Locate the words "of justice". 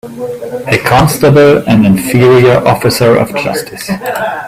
3.17-3.91